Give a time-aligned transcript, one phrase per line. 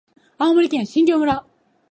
[0.39, 1.45] 青森県新郷村